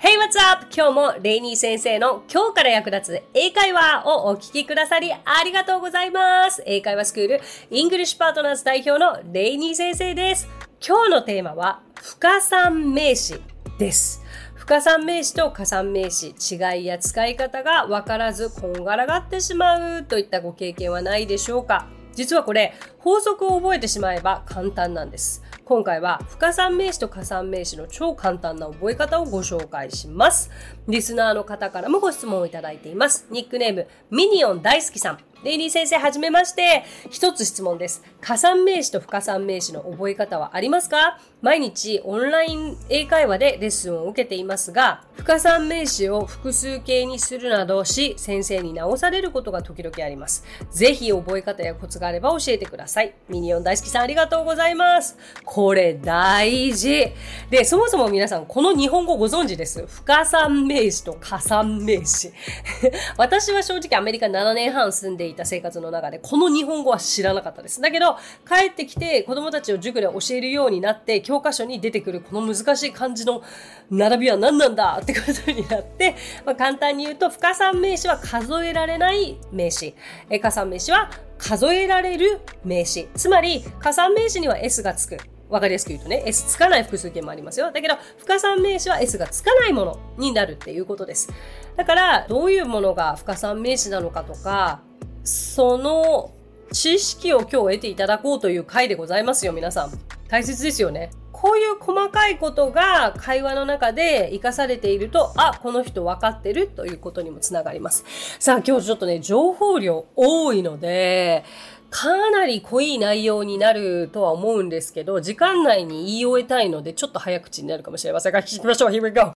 [0.00, 0.68] Hey, what's up?
[0.72, 6.62] 今日もレイニー先生の今日から役立つ英会話をお聞きくださりありがとうございます。
[6.66, 10.48] 英会話スクールイングリッシュパートナーズ代表のレイニー先生です。
[10.80, 13.42] 今日のテーマは不可算名詞
[13.80, 14.22] です。
[14.54, 21.88] 不可算名詞と可算名詞、違いや使い方がわからずこんがらがってしまうといったご経験はないでしょうか？
[22.14, 25.42] 実はこれ法則を覚えてしまえば簡単なんです。
[25.68, 30.50] 今回は不可算名詞と加算名詞の超簡単な覚え方をご紹介します。
[30.88, 33.26] リスナーの方からもご質問をいただいています。
[33.30, 35.18] ニックネームミニオン大好きさん。
[35.44, 36.84] レイリー先生はじめまして。
[37.10, 38.02] 一つ質問です。
[38.20, 41.20] 加算名詞と不可算名詞の覚え方はありますか？
[41.42, 50.42] 毎日オンライン英会話でレッスンを受けていますが、不可算名詞を複数形にするなどし、先生に直されることが時々あります。
[50.72, 53.14] ぜひ覚え方やコツがあれば教えてください。
[53.28, 55.16] ミニオン大好きさんありがとうございます。
[55.58, 57.12] これ大事。
[57.50, 59.84] で、そもそも皆さん、この日本語ご存知です？
[59.88, 62.30] 不可算名詞と加算名詞。
[63.18, 67.80] 私は正直アメリカ7年半住んでいた生活の中で、この日本語は知らなかったです。
[67.80, 68.14] だけど、
[68.46, 73.42] 帰ってきて子供たちを塾で教えるようになって、教科書に出てくるこの難しい漢字の
[73.90, 75.00] 並びは何なんだ？
[75.02, 76.14] ってことになって、
[76.46, 79.96] まあ、簡単に言うと、不可算名詞は数えられない名詞。
[80.30, 83.08] え加算名詞は数えられる名詞。
[83.14, 85.16] つまり、加算名詞には S がつく。
[85.48, 87.72] わかりやすく言うとね、S つかない複数形もありますよ。
[87.72, 91.30] だけど、不可算名詞は S がつかないものになるっていうことです。
[91.76, 94.82] だから、どういうものが不可算名詞なのかとか、
[95.24, 96.32] その
[96.72, 99.92] 知識を今日得ていただこうという回でございますよ、皆さん。
[100.28, 101.10] 大切ですよね。
[101.40, 108.04] こういう細かいことが会話の中で活かされていると、あ、この人分かってるということにもつながります。
[108.40, 111.44] さあ、今日ちょっとね、情報量多いので、
[111.90, 118.90] かなり濃い内容になるとは思うんですけど、時間内に言い終えたいので、ちょっと早口になるかもしれませんが、聞きましょう。
[118.90, 119.32] Here we go!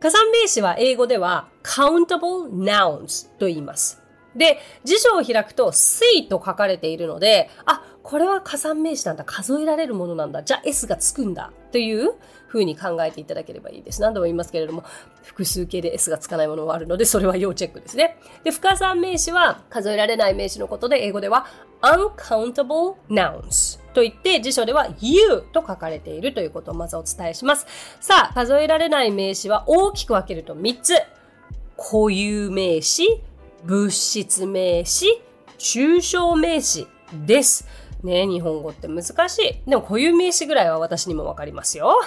[0.00, 4.02] 加算名詞は英語では countable nouns と言います。
[4.36, 9.24] で、辞書を開くと see と書かれているので、あ、これは加算名詞なんだ。
[9.24, 10.42] 数えられるものなんだ。
[10.42, 11.50] じゃあ S がつくんだ。
[11.72, 12.12] という
[12.46, 14.02] 風に考えていただければいいです。
[14.02, 14.84] 何度も言いますけれども、
[15.22, 18.18] 複数形で S がつかないものはあるので、それは要チェックですね。
[18.44, 21.46] で、不可算名詞は数えられない名詞のことで、英語では
[21.80, 27.66] uncountable nouns と言って、辞書では you と書かれているということをまずお伝えします。
[28.00, 30.92] さあ、数えられない名詞は大きく分けると3つ。
[31.78, 33.22] 固有名詞、
[33.64, 35.22] 物質名詞、
[35.56, 36.86] 抽象名詞
[37.26, 37.66] です。
[38.04, 39.70] ね日本語って難しい。
[39.70, 42.00] でも固有名詞ぐらいは私にもわかりますよ。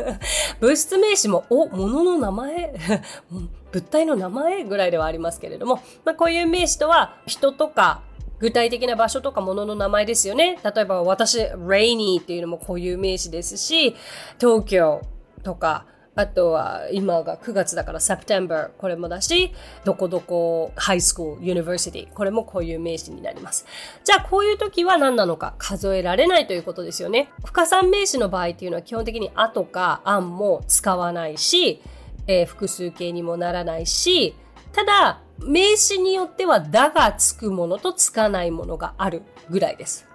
[0.60, 2.74] 物質名詞も、お、物の名前？
[3.70, 8.02] 物体の名前ぐらいではありますけれども、まあ、固有名詞とは人とか
[8.42, 10.58] 具体的な場所とか物の名前ですよね。
[10.64, 13.94] 例えば私、rainy っていうのも固有名詞ですし、
[14.40, 15.00] 東京
[15.44, 23.64] とか、あとは今が9月だから September これもだし、どこどこ High School、University これもこういう名詞になります。
[24.04, 27.30] じゃあこういう時は何なのか数えられないということですよね。
[27.44, 31.80] 不可算名詞の場合っていうのは基本的に a とか an も使わないし、
[32.26, 34.34] えー複数形にもならないし、
[34.72, 40.06] ただ名詞によってはだがつくものとつかないものがあるぐらいです。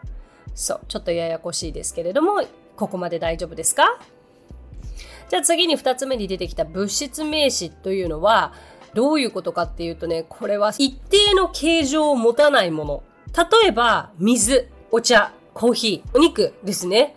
[0.54, 2.44] そう、ちょっとややこしいですけれども、
[2.76, 4.00] ここまで大丈夫ですか？
[5.30, 8.54] じゃあ次に二つ目に出てきた物質名詞というのは、
[8.94, 13.04] どういうことかっていうとね、これは一定の形状を持たないもの。
[13.62, 17.16] 例えば、水、お茶、コーヒー、お肉ですね。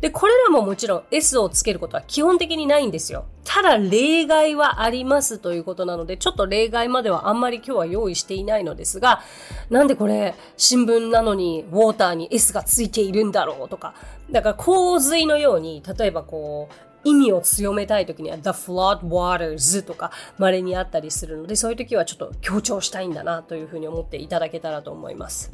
[0.00, 3.24] で、これらももちろん S をつけることは基本的にないんですよ。
[3.44, 9.22] ただ例外はありますということなので、ちょっと例外まではあんまり今日は用意していないのですが、
[9.70, 13.94] なんでこれ新聞なのにウォーターに S がついているんだろうとか、
[14.30, 25.52] だから洪水のように、例えばこう、意味を強めたい時には The Flood Waters とか稀にあったりするので、そういう時はちょっと強調したいんだなというふうに思っていただけたらと思います。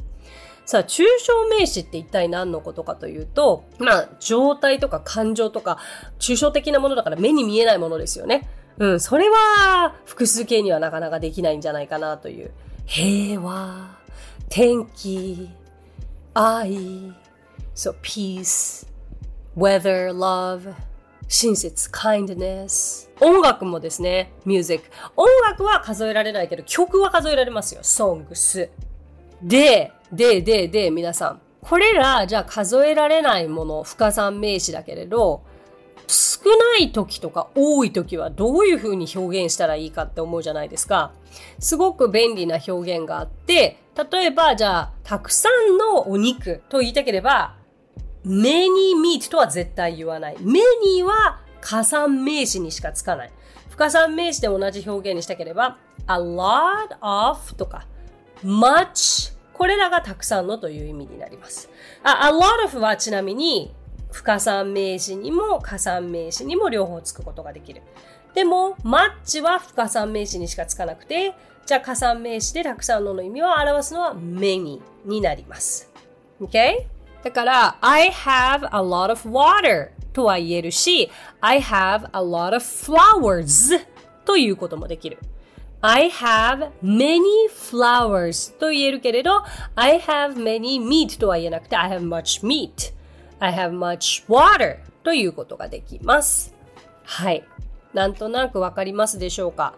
[0.64, 5.78] さあ、抽象名詞って一体何のことかというと、まあ、状態とか感情とか、
[6.18, 8.48] 抽象的なものだから目に見えないものですよね。
[8.78, 12.52] うん、それは複数形にはなかなかできないんじゃないかなという。
[12.86, 13.98] 平和、
[14.48, 15.50] 天気、
[16.32, 17.12] 愛、
[17.74, 18.86] そう、peace,
[19.56, 20.72] weather, love,
[21.32, 23.08] 親切、kindness。
[23.18, 24.84] 音楽もですね、music。
[25.16, 27.80] 音楽は数えられないけど、曲は数えられますよ。
[27.82, 28.68] songs。
[29.40, 31.40] で、で、で、で、皆さん。
[31.62, 35.42] これら、じゃあ数えられないもの、不可算名詞だけれど、
[36.06, 41.12] 少ない時とか多い時はどういう風に表現したらいいかって思うじゃないですか。
[41.58, 43.78] すごく便利な表現があって、
[44.12, 47.56] 例えば、じゃあ、たくさんのお肉と言いたければ、
[48.24, 50.36] many meat とは絶対言わない。
[50.36, 53.32] many は加算名詞にしかつかない。
[53.70, 57.86] 不可算名詞で同じ表現にしたければ、a lot of とか、
[58.44, 61.70] much これらがたくさんのという意味になります。
[62.02, 63.72] あ a lot of はちなみに
[64.10, 67.82] 不可算名詞にも加算名詞にも両方つくことができる。
[68.34, 71.34] でも、マッチは不可算名詞にしかつかなくて、
[71.66, 75.90] じゃあ加算名詞でたくさんのの意味を表すのは many になります。
[76.40, 76.86] Okay?
[77.22, 81.10] だから、I have a lot of water とは言えるし、
[81.40, 83.78] I have a lot of flowers
[84.24, 85.18] ということもできる。
[85.80, 89.42] I have many flowers と言えるけれど、
[89.74, 92.92] I have many meat とは言えなくて、I have much meat.
[93.38, 96.54] I have much water ということができます。
[97.04, 97.44] はい。
[97.92, 99.74] なんとなくわかりますでしょうか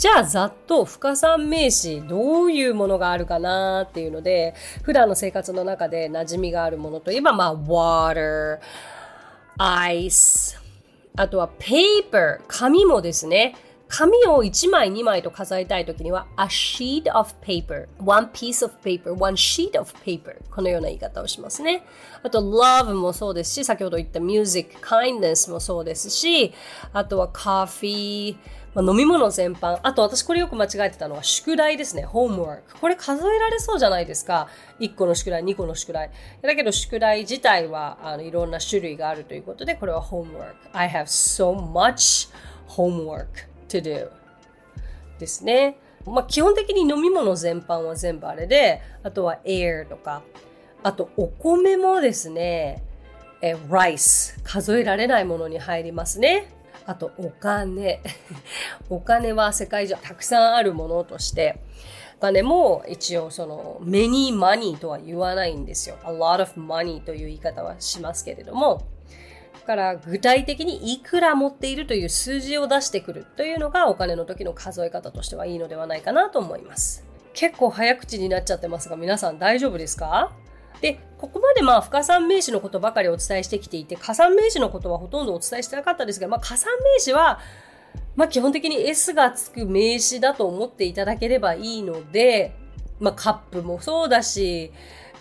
[0.00, 8.60] じゃあざっと不可算名詞どういうものがあるかなっていうので普段の生活の中で馴染みがあるものといえばまあ water,
[9.58, 10.56] ice
[11.18, 13.54] あとは paper 紙もですね。
[13.88, 21.84] 紙を1枚2枚と数えたいときには a sheet of paper one piece of paper one sheet of paper このような言い方をしますね。
[22.22, 26.54] あと love もそうですし先ほど言った music kindness もそうですし
[26.92, 28.36] あとは coffee
[28.74, 29.80] まあ、飲み物全般。
[29.82, 32.06] あと私これよく間違えてたのは宿題ですね。
[32.06, 32.60] homework。
[32.80, 34.48] これ数えられそうじゃないですか。
[34.78, 36.10] 1個の宿題、2個の宿題。
[36.42, 40.54] だけど宿題自体はあのいろんな種類があるということで、これは homework。
[40.72, 42.30] I have so much
[42.68, 43.50] homework.
[43.70, 44.10] to do
[45.18, 45.78] ですね。
[46.04, 50.22] まあ、基本的に飲み物全般は全部あれで、あとは air とか、
[50.82, 52.82] あとお米もですね、
[53.42, 56.48] え、rice 数えられないものに入りますね。
[56.86, 58.00] あとお金。
[58.90, 61.60] お金は世界中たくさんあるものとして、
[62.18, 65.96] お金も一応その many money とは言わないんですよ。
[66.04, 68.82] a lot of money という言い方はしますけれども
[69.60, 77.04] だ、から具体的にいくら持っているという数字を出してくるというのがお金の時の数え方としてはいいのではないかなと思います。
[77.32, 80.32] 結構早口になっちゃってますが皆さん大丈夫ですか？
[80.80, 87.40] で、ここまでまあ、不可算名詞のことばかりお伝えしてきていて、加算名詞のことはほとんどお伝えしてなかったですが、まあ、加算名詞は、
[88.16, 92.54] まあ、基本的に S がつく名詞だと思っていただければいいので、
[92.98, 94.72] まあ、カップもそうだし、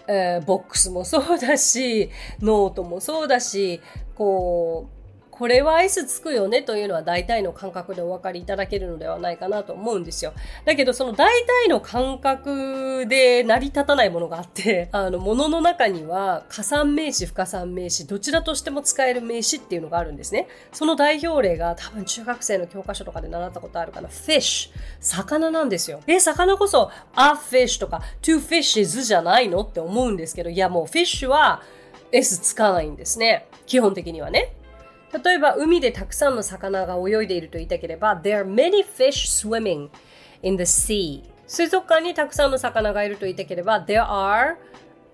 [0.08, 2.10] えー、ボックスもそうだし、
[2.42, 3.82] ノートもそうだし、
[4.16, 4.99] こう、
[5.40, 10.34] これは S つくよねというのは大体の感覚でお分かりいただけるのではないかなと思うんですよ。
[10.66, 20.50] だけどその大体の感覚で成り立たないものがあって、 あの、ものの中には可算名詞、不可算名詞、どちらとしても使える名詞っていうのがあるんですね。
[20.74, 24.10] その代表例が多分中学生の教科書とかで習ったことあるかな。
[24.10, 24.72] fish。
[25.00, 26.02] 魚なんですよ。
[26.06, 29.62] え、魚こそ a fish とか two fishes じゃないの？
[29.62, 31.62] って思うんですけど、いやもう fish は
[32.12, 33.48] S つかないんですね。
[33.66, 34.59] 基本的にはね。
[35.12, 39.90] 例えば海でたくさんの魚が泳いでいると言いたければ There are many fish swimming
[40.44, 41.24] in the sea.
[41.48, 44.58] 水族館にたくさんの魚がいると言いたければ There are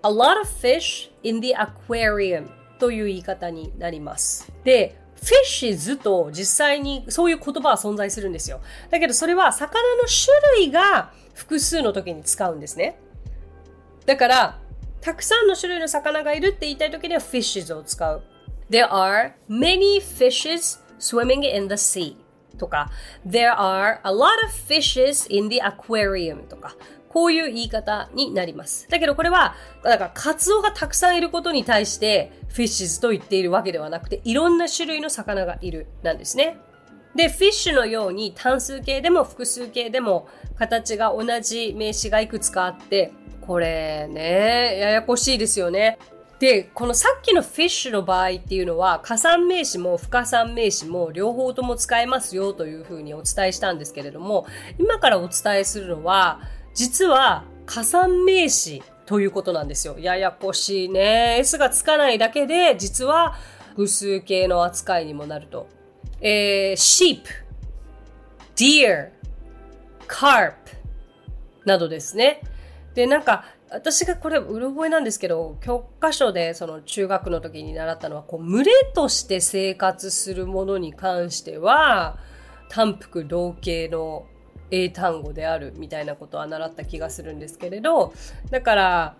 [0.02, 2.48] a lot of fish in the aquarium
[2.78, 4.52] という言い方になります。
[4.64, 8.60] で fishes と実際にそういう言葉は存在するんですよ。
[8.90, 12.98] だけどそれは魚の種類が複数の時に使うんですね。
[14.04, 14.58] だから
[15.00, 18.22] たくさんの種類の魚がいるって言いたい時には fishes を使う。
[18.70, 22.16] There are many fishes swimming in the sea
[22.58, 22.90] とか
[23.26, 26.76] There are a lot of fishes in the aquarium とか
[27.16, 28.86] こういう言い方になります。
[28.90, 36.58] だけどこれは、だかカツオがたくさんいることに対してフィッシュズと言っているわけではなくて、いろんな種類の魚がいるなんですね。
[37.14, 45.98] で、フィッシュのように単数形でも複数形でも形が同じ名詞がいくつかあって、これね、ややこしいですよね。
[46.38, 54.46] で、このさっきのフィッシュの場合っていうのは、加算名詞も不可算名詞も両方とも使えますよというふうにお伝えしたんですけれども、
[54.78, 56.40] 今からお伝えするのは、
[56.74, 59.96] 実は加算名詞ということなんですよ。
[59.98, 61.38] ややこしいね。
[61.38, 63.34] S がつかないだけで、実は
[63.70, 65.68] 複数形の扱いにもなると。
[66.20, 67.22] えー、sheep,
[68.54, 69.10] deer,
[70.06, 70.54] carp
[71.64, 72.42] などですね。
[72.94, 73.44] で、なんか、
[73.76, 82.18] 私がこれ、うろ覚えなんですけど、教科書でその中学の時に習ったのは、こう、群れとして生活するものに関しては、
[82.70, 84.26] 単幅同型の
[84.70, 88.14] 英単語であるみたいなことは習った気がするんですけれど、
[88.50, 89.16] だから、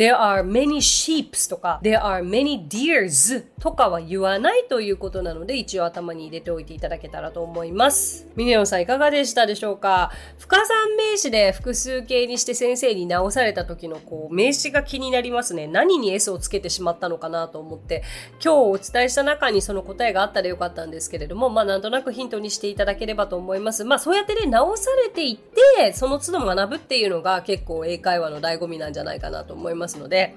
[0.00, 8.26] there are many sheeps とか there are many deers とかは言わないということなので一応頭に入れておいていただけたらと思います。
[8.34, 10.10] ミネオンさんいかがでしたでしょうか？
[10.38, 15.66] 不可算名詞で複数形にして先生に直された時のこう名詞が気になりますね。
[15.66, 18.02] 何に S をつけてしまったのかなと思って
[18.42, 23.84] 今日お伝えした中にその答えがあったらよかったんですけれどもまあなんとなくヒントにしていただければと思います。
[23.84, 30.34] まあそうやってね直されていってその都度学ぶっていうのが結構英会話の醍醐味なんじゃないかなと思いますので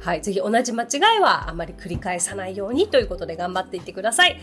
[0.00, 0.86] はい、ぜひ同じ間違
[1.18, 4.38] いはあまり繰り返さないようにということで頑張っていってください。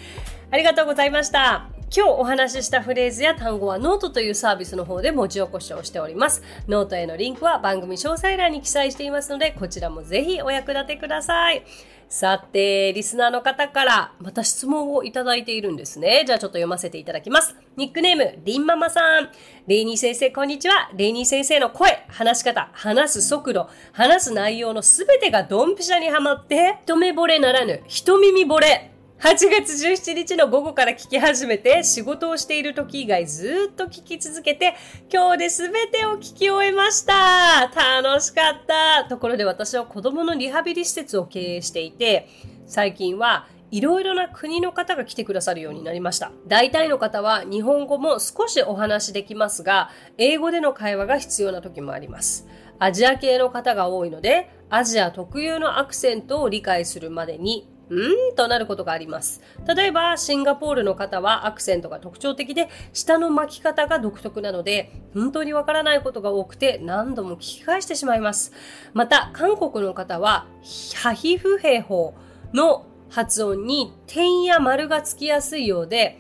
[0.51, 1.69] ありがとうございました。
[1.95, 6.43] 今日お話ししたフレーズや単語はノートというサービスの方で文字起こしをしております。
[6.67, 11.63] ノートへのリンクは番組詳細欄に記載していますので、こちらもぜひお役立てください。
[12.09, 16.25] さて、リスナーの方からまた質問をいただいているんですね。
[16.27, 17.55] じゃあちょっと読ませていただきます。
[17.77, 19.29] ニックネーム、リンママさん。
[19.67, 20.91] レイニー先生、こんにちは。
[20.97, 28.90] レイニー先生の声、話し方、話す速度、話す内容のすべてがドンピシャにはまって、一目惚れならぬ、一耳惚れ。
[29.21, 34.75] 8月17日の午後から聞き始めて、仕事をしている時以外ずっと聞き続けて、
[35.13, 37.71] 今日で全てを聞き終えました。
[38.01, 39.07] 楽しかった。
[39.07, 42.29] ところで私は子供のリハビリ施設を経営していて、
[42.65, 46.31] 最近はいろいろな国の方が来てくださるようになりました。
[46.47, 52.47] 大体の方は日本語も少しお話しできますが、英語での会話が必要な時もあります。
[52.79, 59.41] アジア系の方が多いので、アジア特有のアクセントを理解するまでにうんとなることがあります。
[59.67, 68.53] 例えば、シンガポールの方はアクセントが特徴的で、下の巻き方が独特なので、本当にわからないことが多くて何度も聞き返してしまいます。
[68.93, 70.47] また、韓国の方は、
[70.95, 72.13] ハヒフヘホ
[72.53, 76.17] の発音に点や丸がつきやすいようで、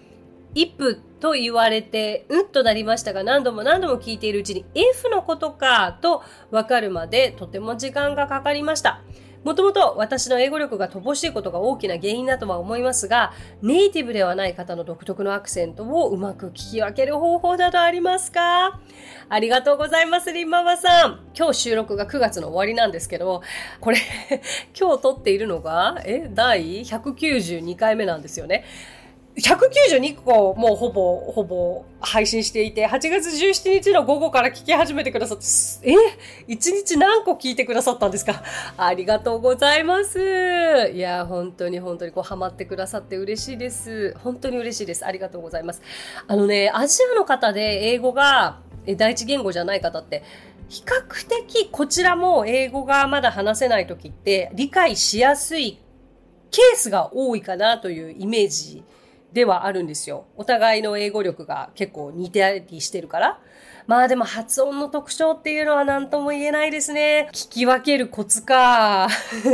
[0.53, 9.01] イプと言われて、うんとなりましたが、何度も何度も聞いているうちに、F のことかとわかるまでとても時間がかかりました。
[9.43, 13.33] もともと私の英語力が乏しいことが大きな原因だとは思いますが、
[13.63, 18.79] ネイティブではない方の独特のアクセントをうまく聞き分ける方法などありますか？
[19.29, 21.19] ありがとうございます、リンママさん。
[21.35, 23.41] 今日収録が9月の終わりなんですけど、
[23.79, 23.97] これ
[24.79, 28.63] 今日撮っているのが、え、第192回目なんですよね。
[29.41, 35.95] 192個もうほぼ、ほぼ配信していて、8月17日の午後から聞き始めてくださって、え
[36.47, 38.43] ?1 日何個聞いてくださったんですか？
[38.77, 40.91] ありがとうございます。
[40.93, 44.15] いや、本当に本当にこうハマってくださって嬉しいです。
[44.23, 45.05] 本当に嬉しいです。
[45.05, 45.81] ありがとうございます。
[46.27, 48.59] あのね、アジアの方で英語が
[48.97, 50.23] 第一言語じゃない方って、
[50.69, 55.79] 比較的こちらも英語がまだ話せない時って理解しやすい
[56.49, 58.83] ケースが多いかなというイメージ
[59.33, 60.25] ではあるんですよ。
[60.35, 63.39] お互いの英語力が結構似てたりしてるから。
[63.87, 67.29] まあでも発音の特徴っていうのは何とも言えないですね。
[67.31, 69.07] 聞き分けるコツか。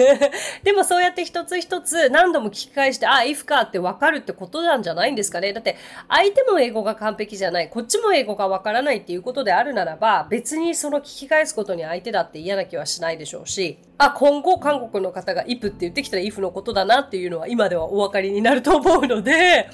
[0.64, 5.54] でもそうやって一つ一つ何度も聞き返して、あ、if かって分かるってことなんじゃないんですかね。
[5.54, 5.78] だって
[6.10, 19.70] 相手も英語が完璧じゃない、こっちも英語が分からないっていうことであるならば、別にその聞き返すことに相手だって嫌な気はしないでしょうし、あ、今後韓国の方が if って言ってきたら if のことだなっていうのは今ではお分かりになると思うので、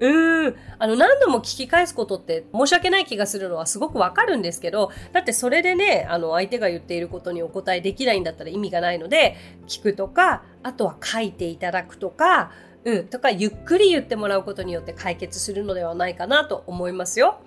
[0.00, 0.56] うん。
[0.78, 9.36] あの、何度も聞き返すことって申し訳ない気がするのはすごくわかるんですけど、だってそれでね、あの、相手が言っていることにお答えできないんだったら意味がないので、
[9.66, 12.50] 聞くとか、あとは書いていただくとか、
[12.84, 17.40] うん、とか、ゆっくり言ってもらうことによって解決するのではないかなと思いますよ。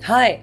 [0.00, 0.42] はい。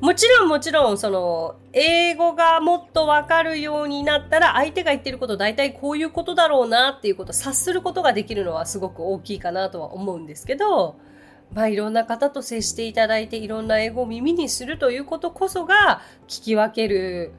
[0.00, 10.96] もちろんもちろん、その、英語がもっとわかるようになったら、相手が言ってること大体こういうことだろうなっていうことを察することができるのはすごく大きいかなとは思うんですけど、
[11.52, 17.32] まあいろんな方と接していただいていろんな英語を耳にするということこそが聞き分ける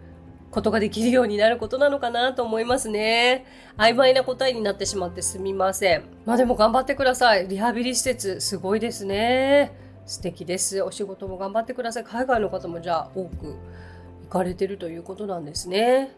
[0.51, 3.45] ことができるようになることなのかなと思いますね。
[3.77, 6.03] 曖昧な答えになってしまってすみません。
[6.25, 7.47] まあでも頑張ってください。
[7.47, 9.71] リハビリ施設すごいですね。
[10.07, 10.81] 素敵です。
[10.81, 12.03] お仕事も頑張ってください。
[12.03, 13.55] 海外の方もじゃあ多く
[14.29, 16.11] かれてるということなんですね。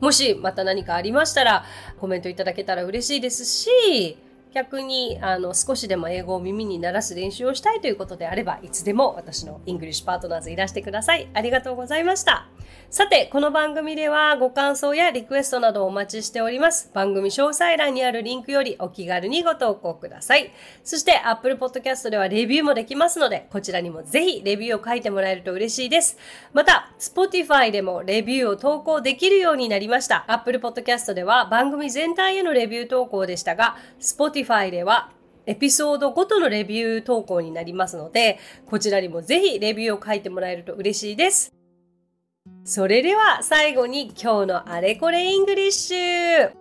[0.00, 1.64] もしまた何かありましたら
[1.98, 4.16] コメントいただけたら嬉しいですし、
[4.52, 11.28] 逆にあの少しでも英語を耳に慣らす練習をしたいということであればいつでも私のイングリッシュパートナーズいらしてください。
[11.34, 12.48] ありがとうございました。
[12.90, 16.90] さて、この番組ではご感想やリクエストなどお待ちしております。
[16.92, 20.50] 番組詳細欄にあるリンクよりお気軽にご投稿ください。
[20.82, 26.18] そして Apple Podcast ではレビューもできますので、こちらにもぜひレビューを書いてもらえると嬉しいです。
[26.52, 30.24] また、Spotify でもレビューを投稿できるようになりました。
[30.26, 33.76] Apple Podcast では番組全体へのレビュー投稿でしたが、
[34.44, 35.10] Spotify では
[35.46, 41.52] エピソードごとのレビュー投稿になりますので、こちらにもぜひレビューを書いてもらえると嬉しいです。
[42.64, 46.52] それでは最後に今日のあれこれイングリッシュ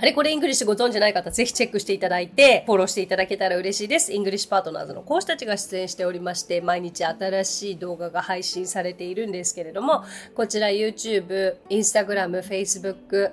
[0.00, 4.12] あれこれイングリッシュご存知ない方、ぜひチェックしていただいて、フォローしていただけたら嬉しいです。
[4.12, 13.32] イングリッシュパートナーズの講師たちが出演しておりまして、毎日新しい動画が配信されているんですけれども、こちら YouTube、Instagram、Facebook、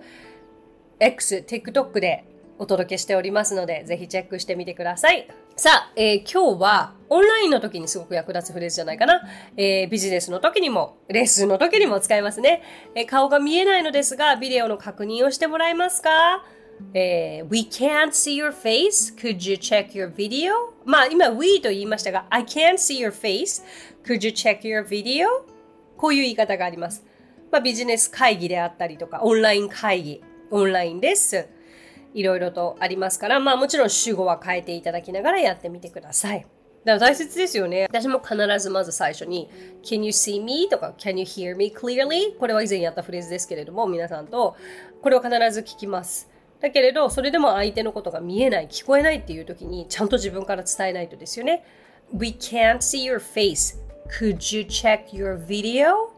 [1.00, 2.26] X、TikTok で
[2.58, 5.28] お届けしておりますので、ぜひチェックしてみてください。
[5.56, 9.22] さあ、えー、今日はオンラインの時にすごく役立つフレーズじゃないかな。
[9.58, 12.64] えー、ビジネスの時にも、レッスンの時にも使えますね。
[12.96, 16.46] えー、顔が見えないのですが、ビデオの確認をしてもらえますか？
[16.94, 19.16] えー、We can't see your face.
[19.16, 20.52] Could you check your video?
[20.84, 23.64] まあ今 we と言いましたが I can't see your face.
[24.04, 25.28] Could you check your video?
[25.96, 27.06] こういう言い方があります。
[27.50, 31.46] まあビジネス会議であったりとかオンライン会議、オンラインレッスン
[32.16, 36.48] いろいろとありますから、まあもちろん主語は変えていただきながらやってみてください。
[36.86, 37.88] だから大切ですよね。
[37.90, 39.50] 私も必ずまず最初に
[39.84, 40.70] Can you see me?
[40.70, 42.38] とか Can you hear me clearly?
[42.38, 44.56] これは以前やったフレーズですけれども皆さんと
[45.02, 46.30] これを必ず聞きます。
[46.62, 51.66] だけれどそれでも相手のことが見えない聞こえないっていう時にちゃんと自分から伝えないとですよね。
[52.14, 53.78] We can't see your face.
[54.20, 56.14] Could you check your video?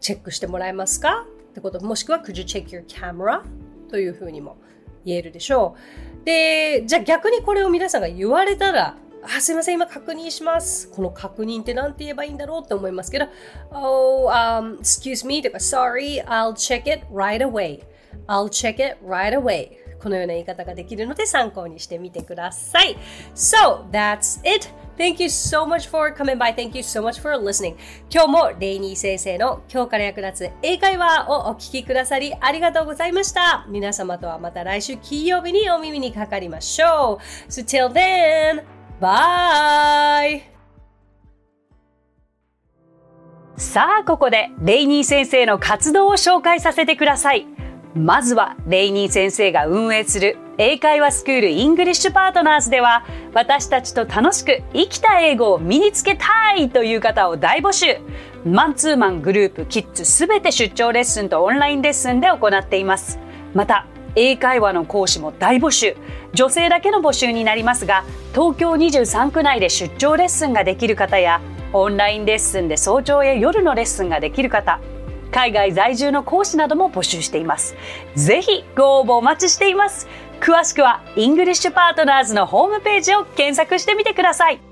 [0.00, 1.26] チェックしてもらえますか？
[1.50, 3.42] ってこともしくは Could you check your camera?
[3.90, 4.56] というふうにも
[5.04, 5.76] 言えるでしょ
[6.22, 6.24] う。
[6.24, 10.88] で、じゃあ逆にこれを皆さんが言われたら、あ、すいません、今確認します。
[10.90, 13.26] この確認って何て言えばいいんだろうって思いますけど、
[13.70, 17.82] Oh, um, excuse me とか Sorry, I'll check it right away.
[18.26, 19.70] I'll check it right away.
[20.00, 22.96] このような言い方ができるので参考にしてみてください。
[23.34, 24.68] So, that's it.
[24.96, 26.54] Thank you so much for coming by.
[26.54, 27.76] Thank you so much for listening.
[28.10, 33.64] 今日もレイニー先生の今日から役立つ英会話をお聞きくださりありがとうございました。
[33.68, 37.48] 皆様とはまた来週金曜日にお耳にかかりましょう。
[37.48, 38.64] So till then,
[39.00, 40.42] bye!
[43.56, 47.46] さあ、ここでレイニー先生の活動を紹介させてください。
[47.98, 57.98] まずはレイニー先生が運営する英会話スクールイングリッシュパートナーズでは私たちと楽しく生きた英語を身につけたいという方を大募集。
[58.44, 63.18] マンツーマングループキッズすべて出張レッスンとオンラインレッスンで行っています。
[63.52, 65.96] また英会話の講師も大募集。
[66.34, 71.40] 女性だけの募集になりますが東京23区内で出張レッスンができる方や
[71.72, 74.80] オンラインレッスンで早朝や夜のレッスンができる方
[75.30, 77.76] 海外在住の講師なども募集しています。
[78.14, 80.08] ぜひご応募お待ちしています。
[80.40, 84.67] 詳しくはイングリッシュパートナーズのホームページを検索してみてください。